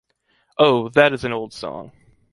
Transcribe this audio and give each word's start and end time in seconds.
Oh, 0.57 0.89
that 0.89 1.13
is 1.13 1.23
an 1.25 1.31
old 1.31 1.53
song! 1.53 1.91